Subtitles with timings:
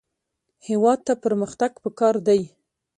[0.67, 2.41] هېواد ته پرمختګ پکار دی